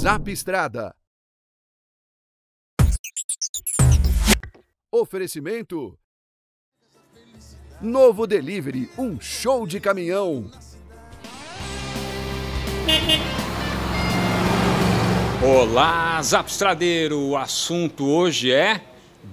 Zap 0.00 0.30
Estrada. 0.30 0.94
Oferecimento. 4.90 5.98
Novo 7.82 8.26
Delivery, 8.26 8.88
um 8.96 9.20
show 9.20 9.66
de 9.66 9.78
caminhão. 9.78 10.50
Olá, 15.44 16.22
Zapstradeiro! 16.22 17.18
O 17.18 17.36
assunto 17.36 18.06
hoje 18.06 18.50
é 18.50 18.82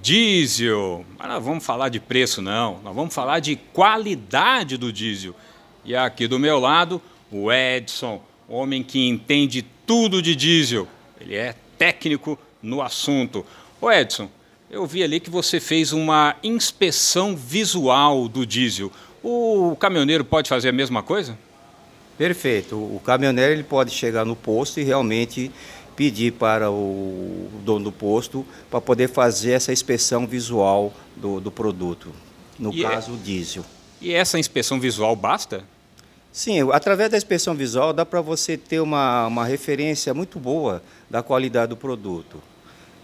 diesel. 0.02 1.02
Mas 1.18 1.28
não 1.28 1.40
vamos 1.40 1.64
falar 1.64 1.88
de 1.88 1.98
preço, 1.98 2.42
não. 2.42 2.78
Nós 2.82 2.94
vamos 2.94 3.14
falar 3.14 3.40
de 3.40 3.56
qualidade 3.56 4.76
do 4.76 4.92
diesel. 4.92 5.34
E 5.82 5.96
aqui 5.96 6.28
do 6.28 6.38
meu 6.38 6.58
lado, 6.58 7.00
o 7.32 7.50
Edson, 7.50 8.22
homem 8.46 8.82
que 8.82 9.08
entende 9.08 9.66
tudo 9.88 10.20
de 10.20 10.36
diesel. 10.36 10.86
Ele 11.18 11.34
é 11.34 11.54
técnico 11.78 12.38
no 12.62 12.82
assunto. 12.82 13.44
Ô 13.80 13.90
Edson, 13.90 14.28
eu 14.70 14.86
vi 14.86 15.02
ali 15.02 15.18
que 15.18 15.30
você 15.30 15.58
fez 15.58 15.94
uma 15.94 16.36
inspeção 16.44 17.34
visual 17.34 18.28
do 18.28 18.44
diesel. 18.44 18.92
O 19.24 19.74
caminhoneiro 19.80 20.26
pode 20.26 20.50
fazer 20.50 20.68
a 20.68 20.72
mesma 20.72 21.02
coisa? 21.02 21.38
Perfeito. 22.18 22.76
O 22.76 23.00
caminhoneiro 23.02 23.52
ele 23.52 23.62
pode 23.64 23.90
chegar 23.90 24.26
no 24.26 24.36
posto 24.36 24.78
e 24.78 24.84
realmente 24.84 25.50
pedir 25.96 26.34
para 26.34 26.70
o 26.70 27.48
dono 27.64 27.86
do 27.86 27.92
posto 27.92 28.46
para 28.70 28.82
poder 28.82 29.08
fazer 29.08 29.52
essa 29.52 29.72
inspeção 29.72 30.26
visual 30.26 30.92
do, 31.16 31.40
do 31.40 31.50
produto, 31.50 32.12
no 32.58 32.72
e 32.72 32.84
é 32.84 32.88
caso 32.88 33.12
é... 33.12 33.14
o 33.14 33.16
diesel. 33.16 33.64
E 34.00 34.12
essa 34.12 34.38
inspeção 34.38 34.78
visual 34.78 35.16
basta? 35.16 35.64
Sim, 36.38 36.70
através 36.72 37.10
da 37.10 37.16
inspeção 37.16 37.52
visual 37.52 37.92
dá 37.92 38.06
para 38.06 38.20
você 38.20 38.56
ter 38.56 38.78
uma, 38.78 39.26
uma 39.26 39.44
referência 39.44 40.14
muito 40.14 40.38
boa 40.38 40.80
da 41.10 41.20
qualidade 41.20 41.70
do 41.70 41.76
produto. 41.76 42.40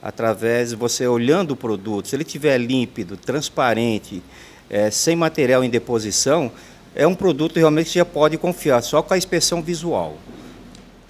Através 0.00 0.68
de 0.68 0.76
você 0.76 1.04
olhando 1.08 1.50
o 1.50 1.56
produto, 1.56 2.06
se 2.06 2.14
ele 2.14 2.22
estiver 2.22 2.56
límpido, 2.58 3.16
transparente, 3.16 4.22
é, 4.70 4.88
sem 4.88 5.16
material 5.16 5.64
em 5.64 5.68
deposição, 5.68 6.52
é 6.94 7.08
um 7.08 7.14
produto 7.16 7.56
realmente 7.56 7.86
que 7.86 7.92
você 7.94 7.98
já 7.98 8.04
pode 8.04 8.38
confiar, 8.38 8.80
só 8.82 9.02
com 9.02 9.12
a 9.12 9.18
inspeção 9.18 9.60
visual. 9.60 10.16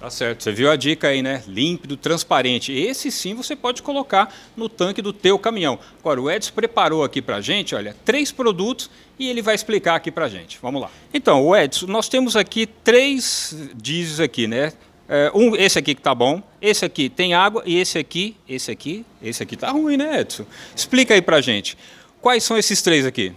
Tá 0.05 0.11
certo, 0.11 0.43
você 0.43 0.51
viu 0.51 0.69
a 0.69 0.75
dica 0.75 1.07
aí, 1.07 1.23
né? 1.23 1.41
Límpido, 1.47 1.97
transparente. 1.97 2.71
Esse 2.71 3.09
sim 3.09 3.33
você 3.33 3.55
pode 3.55 3.81
colocar 3.81 4.31
no 4.55 4.69
tanque 4.69 5.01
do 5.01 5.11
teu 5.11 5.39
caminhão. 5.39 5.79
Agora, 5.99 6.21
o 6.21 6.29
Edson 6.29 6.53
preparou 6.53 7.03
aqui 7.03 7.23
pra 7.23 7.41
gente, 7.41 7.73
olha, 7.73 7.95
três 8.05 8.31
produtos 8.31 8.87
e 9.17 9.27
ele 9.27 9.41
vai 9.41 9.55
explicar 9.55 9.95
aqui 9.95 10.11
pra 10.11 10.29
gente. 10.29 10.59
Vamos 10.61 10.79
lá. 10.79 10.91
Então, 11.11 11.43
o 11.43 11.55
Edson, 11.55 11.87
nós 11.87 12.07
temos 12.07 12.35
aqui 12.35 12.67
três 12.67 13.71
diesels 13.75 14.19
aqui, 14.19 14.45
né? 14.45 14.73
É, 15.09 15.31
um, 15.33 15.55
esse 15.55 15.79
aqui 15.79 15.95
que 15.95 16.03
tá 16.03 16.13
bom, 16.13 16.39
esse 16.61 16.85
aqui 16.85 17.09
tem 17.09 17.33
água 17.33 17.63
e 17.65 17.75
esse 17.75 17.97
aqui, 17.97 18.37
esse 18.47 18.69
aqui, 18.69 19.03
esse 19.23 19.41
aqui 19.41 19.57
tá 19.57 19.71
ruim, 19.71 19.97
né, 19.97 20.21
Edson? 20.21 20.45
Explica 20.75 21.15
aí 21.15 21.21
pra 21.21 21.41
gente. 21.41 21.75
Quais 22.21 22.43
são 22.43 22.55
esses 22.55 22.79
três 22.79 23.07
aqui? 23.07 23.33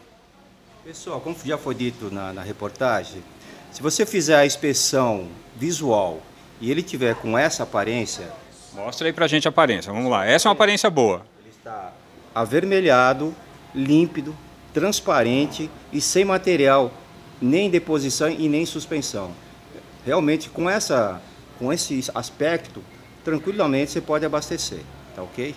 Pessoal, 0.84 1.18
como 1.18 1.34
já 1.42 1.56
foi 1.56 1.74
dito 1.74 2.12
na, 2.12 2.34
na 2.34 2.42
reportagem, 2.42 3.24
se 3.72 3.80
você 3.80 4.04
fizer 4.04 4.36
a 4.36 4.44
inspeção 4.44 5.28
visual 5.56 6.27
e 6.60 6.70
ele 6.70 6.82
tiver 6.82 7.14
com 7.14 7.36
essa 7.36 7.62
aparência. 7.62 8.28
Mostra 8.74 9.08
aí 9.08 9.12
pra 9.12 9.26
gente 9.26 9.48
a 9.48 9.50
aparência, 9.50 9.92
vamos 9.92 10.10
lá. 10.10 10.26
Essa 10.26 10.46
é 10.46 10.50
uma 10.50 10.54
aparência 10.54 10.88
boa. 10.90 11.22
Ele 11.40 11.50
está 11.50 11.92
avermelhado, 12.34 13.34
límpido, 13.74 14.34
transparente 14.72 15.70
e 15.92 16.00
sem 16.00 16.24
material, 16.24 16.92
nem 17.40 17.70
deposição 17.70 18.28
e 18.28 18.48
nem 18.48 18.64
suspensão. 18.66 19.32
Realmente, 20.04 20.48
com, 20.48 20.68
essa, 20.68 21.20
com 21.58 21.72
esse 21.72 22.04
aspecto, 22.14 22.82
tranquilamente 23.24 23.90
você 23.90 24.00
pode 24.00 24.24
abastecer, 24.24 24.80
tá 25.14 25.22
ok? 25.22 25.54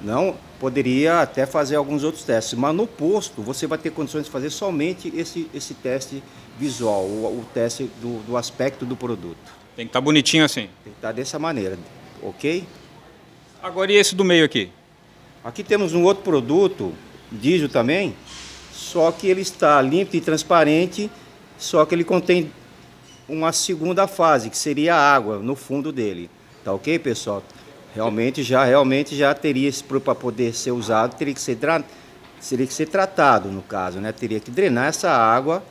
Não 0.00 0.36
poderia 0.58 1.20
até 1.20 1.46
fazer 1.46 1.76
alguns 1.76 2.02
outros 2.02 2.24
testes, 2.24 2.58
mas 2.58 2.74
no 2.74 2.86
posto 2.86 3.40
você 3.42 3.66
vai 3.66 3.78
ter 3.78 3.90
condições 3.90 4.24
de 4.24 4.30
fazer 4.30 4.50
somente 4.50 5.12
esse, 5.14 5.48
esse 5.54 5.74
teste 5.74 6.22
visual, 6.58 7.02
o, 7.04 7.40
o 7.40 7.44
teste 7.52 7.84
do, 8.00 8.20
do 8.26 8.36
aspecto 8.36 8.84
do 8.84 8.96
produto. 8.96 9.61
Tem 9.74 9.86
que 9.86 9.90
estar 9.90 10.00
tá 10.00 10.04
bonitinho 10.04 10.44
assim. 10.44 10.68
Tem 10.84 10.92
que 10.92 10.98
estar 10.98 11.08
tá 11.08 11.12
dessa 11.12 11.38
maneira, 11.38 11.78
ok? 12.22 12.64
Agora 13.62 13.92
e 13.92 13.96
esse 13.96 14.14
do 14.14 14.24
meio 14.24 14.44
aqui? 14.44 14.70
Aqui 15.44 15.64
temos 15.64 15.94
um 15.94 16.02
outro 16.02 16.22
produto, 16.22 16.92
diesel 17.30 17.68
também, 17.68 18.14
só 18.72 19.10
que 19.10 19.26
ele 19.26 19.40
está 19.40 19.80
limpo 19.80 20.14
e 20.14 20.20
transparente, 20.20 21.10
só 21.58 21.84
que 21.84 21.94
ele 21.94 22.04
contém 22.04 22.52
uma 23.28 23.52
segunda 23.52 24.06
fase, 24.06 24.50
que 24.50 24.56
seria 24.56 24.94
a 24.94 25.14
água 25.14 25.38
no 25.38 25.56
fundo 25.56 25.90
dele. 25.90 26.28
Tá 26.64 26.72
ok, 26.72 26.98
pessoal? 26.98 27.42
Realmente 27.94 28.42
já, 28.42 28.64
realmente 28.64 29.16
já 29.16 29.34
teria 29.34 29.70
para 30.02 30.14
poder 30.14 30.54
ser 30.54 30.70
usado, 30.70 31.16
teria 31.16 31.34
que 31.34 31.40
ser 31.40 31.58
teria 32.48 32.66
que 32.66 32.74
ser 32.74 32.86
tratado 32.86 33.48
no 33.48 33.62
caso, 33.62 34.00
né? 34.00 34.12
Teria 34.12 34.40
que 34.40 34.50
drenar 34.50 34.88
essa 34.88 35.10
água 35.10 35.62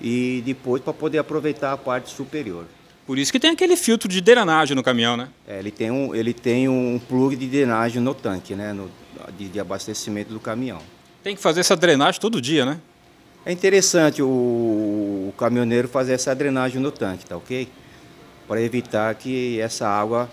e 0.00 0.42
depois 0.44 0.82
para 0.82 0.92
poder 0.92 1.18
aproveitar 1.18 1.72
a 1.72 1.76
parte 1.76 2.10
superior. 2.10 2.66
Por 3.08 3.18
isso 3.18 3.32
que 3.32 3.40
tem 3.40 3.48
aquele 3.48 3.74
filtro 3.74 4.06
de 4.06 4.20
drenagem 4.20 4.76
no 4.76 4.82
caminhão, 4.82 5.16
né? 5.16 5.30
É, 5.46 5.60
ele 5.60 5.70
tem 5.70 5.90
um, 5.90 6.14
ele 6.14 6.34
tem 6.34 6.68
um 6.68 7.00
plug 7.08 7.34
de 7.36 7.46
drenagem 7.46 8.02
no 8.02 8.12
tanque, 8.12 8.54
né? 8.54 8.74
No, 8.74 8.90
de, 9.34 9.48
de 9.48 9.58
abastecimento 9.58 10.30
do 10.30 10.38
caminhão. 10.38 10.78
Tem 11.22 11.34
que 11.34 11.40
fazer 11.40 11.60
essa 11.60 11.74
drenagem 11.74 12.20
todo 12.20 12.38
dia, 12.38 12.66
né? 12.66 12.78
É 13.46 13.50
interessante 13.50 14.22
o, 14.22 14.26
o 14.26 15.34
caminhoneiro 15.38 15.88
fazer 15.88 16.12
essa 16.12 16.34
drenagem 16.34 16.82
no 16.82 16.92
tanque, 16.92 17.24
tá 17.24 17.34
ok? 17.34 17.66
Para 18.46 18.60
evitar 18.60 19.14
que 19.14 19.58
essa 19.58 19.88
água 19.88 20.28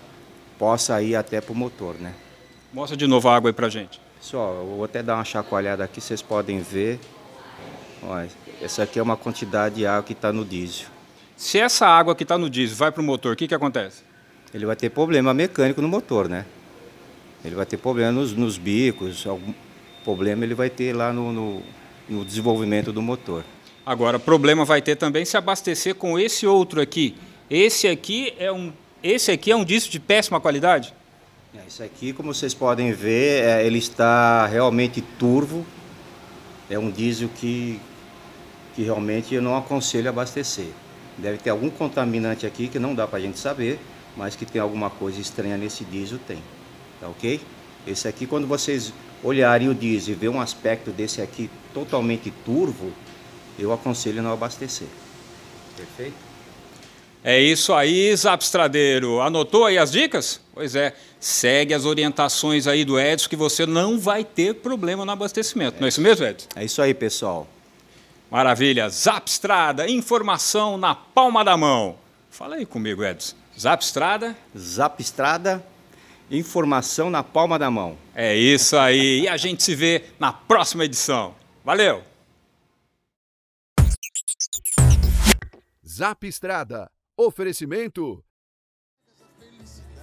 possa 0.58 1.00
ir 1.00 1.16
até 1.16 1.40
para 1.40 1.52
o 1.54 1.56
motor, 1.56 1.94
né? 1.94 2.12
Mostra 2.74 2.94
de 2.94 3.06
novo 3.06 3.26
a 3.30 3.36
água 3.36 3.48
aí 3.48 3.54
para 3.54 3.70
gente. 3.70 3.98
Só, 4.20 4.52
eu 4.52 4.66
vou 4.66 4.84
até 4.84 5.02
dar 5.02 5.14
uma 5.14 5.24
chacoalhada 5.24 5.82
aqui, 5.82 5.98
vocês 5.98 6.20
podem 6.20 6.60
ver. 6.60 7.00
Olha, 8.02 8.28
essa 8.60 8.82
aqui 8.82 8.98
é 8.98 9.02
uma 9.02 9.16
quantidade 9.16 9.76
de 9.76 9.86
água 9.86 10.02
que 10.02 10.12
está 10.12 10.30
no 10.30 10.44
diesel. 10.44 10.94
Se 11.36 11.58
essa 11.58 11.86
água 11.86 12.14
que 12.14 12.22
está 12.22 12.38
no 12.38 12.48
diesel 12.48 12.76
vai 12.76 12.90
para 12.90 13.02
o 13.02 13.04
motor, 13.04 13.34
o 13.34 13.36
que, 13.36 13.46
que 13.46 13.54
acontece? 13.54 14.02
Ele 14.54 14.64
vai 14.64 14.74
ter 14.74 14.88
problema 14.88 15.34
mecânico 15.34 15.82
no 15.82 15.88
motor, 15.88 16.28
né? 16.28 16.46
Ele 17.44 17.54
vai 17.54 17.66
ter 17.66 17.76
problema 17.76 18.10
nos, 18.10 18.32
nos 18.32 18.56
bicos, 18.56 19.26
algum 19.26 19.52
problema 20.02 20.44
ele 20.44 20.54
vai 20.54 20.70
ter 20.70 20.94
lá 20.94 21.12
no, 21.12 21.32
no, 21.32 21.62
no 22.08 22.24
desenvolvimento 22.24 22.90
do 22.90 23.02
motor. 23.02 23.44
Agora, 23.84 24.18
problema 24.18 24.64
vai 24.64 24.80
ter 24.80 24.96
também 24.96 25.24
se 25.24 25.36
abastecer 25.36 25.94
com 25.94 26.18
esse 26.18 26.46
outro 26.46 26.80
aqui. 26.80 27.14
Esse 27.50 27.86
aqui 27.86 28.32
é 28.38 28.50
um, 28.50 28.72
esse 29.02 29.30
aqui 29.30 29.52
é 29.52 29.56
um 29.56 29.64
disco 29.64 29.90
de 29.90 30.00
péssima 30.00 30.40
qualidade? 30.40 30.94
É, 31.54 31.60
esse 31.68 31.82
aqui, 31.82 32.12
como 32.12 32.32
vocês 32.32 32.54
podem 32.54 32.92
ver, 32.92 33.44
é, 33.44 33.66
ele 33.66 33.78
está 33.78 34.46
realmente 34.46 35.00
turvo. 35.00 35.66
É 36.70 36.78
um 36.78 36.90
diesel 36.90 37.28
que, 37.28 37.78
que 38.74 38.82
realmente 38.82 39.34
eu 39.34 39.42
não 39.42 39.56
aconselho 39.56 40.08
abastecer. 40.08 40.70
Deve 41.18 41.38
ter 41.38 41.50
algum 41.50 41.70
contaminante 41.70 42.46
aqui 42.46 42.68
que 42.68 42.78
não 42.78 42.94
dá 42.94 43.06
para 43.06 43.18
a 43.18 43.22
gente 43.22 43.38
saber, 43.38 43.78
mas 44.16 44.36
que 44.36 44.44
tem 44.44 44.60
alguma 44.60 44.90
coisa 44.90 45.20
estranha 45.20 45.56
nesse 45.56 45.84
diesel, 45.84 46.18
tem. 46.26 46.42
Tá 47.00 47.08
ok? 47.08 47.40
Esse 47.86 48.08
aqui, 48.08 48.26
quando 48.26 48.46
vocês 48.46 48.92
olharem 49.22 49.68
o 49.68 49.74
diesel 49.74 50.14
e 50.14 50.16
ver 50.16 50.28
um 50.28 50.40
aspecto 50.40 50.90
desse 50.90 51.22
aqui 51.22 51.50
totalmente 51.72 52.30
turvo, 52.44 52.92
eu 53.58 53.72
aconselho 53.72 54.22
não 54.22 54.32
abastecer. 54.32 54.88
Perfeito? 55.76 56.26
É 57.24 57.40
isso 57.40 57.72
aí, 57.72 58.14
Zapstradeiro. 58.14 59.20
Anotou 59.20 59.64
aí 59.64 59.78
as 59.78 59.90
dicas? 59.90 60.40
Pois 60.54 60.76
é, 60.76 60.94
segue 61.18 61.74
as 61.74 61.84
orientações 61.84 62.66
aí 62.66 62.84
do 62.84 63.00
Edson 63.00 63.28
que 63.28 63.34
você 63.34 63.66
não 63.66 63.98
vai 63.98 64.24
ter 64.24 64.54
problema 64.54 65.04
no 65.04 65.10
abastecimento. 65.10 65.76
É. 65.76 65.80
Não 65.80 65.86
é 65.86 65.88
isso 65.88 66.00
mesmo, 66.00 66.24
Edson? 66.24 66.48
É 66.54 66.64
isso 66.64 66.80
aí, 66.80 66.94
pessoal. 66.94 67.48
Maravilha. 68.30 68.88
Zapstrada, 68.88 69.88
informação 69.88 70.76
na 70.76 70.94
palma 70.94 71.44
da 71.44 71.56
mão. 71.56 71.96
Fala 72.30 72.56
aí 72.56 72.66
comigo, 72.66 73.04
Edson. 73.04 73.36
Zapstrada. 73.58 74.36
Zapstrada, 74.56 75.64
informação 76.30 77.08
na 77.08 77.22
palma 77.22 77.58
da 77.58 77.70
mão. 77.70 77.96
É 78.14 78.36
isso 78.36 78.76
aí. 78.76 79.22
E 79.22 79.28
a 79.28 79.36
gente 79.36 79.62
se 79.62 79.74
vê 79.74 80.04
na 80.18 80.32
próxima 80.32 80.84
edição. 80.84 81.34
Valeu! 81.64 82.02
Zap 85.86 86.26
Estrada. 86.26 86.90
Oferecimento. 87.16 88.22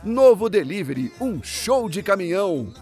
Novo 0.04 0.50
Delivery, 0.50 1.14
um 1.22 1.42
show 1.44 1.88
de 1.88 2.02
caminhão. 2.02 2.74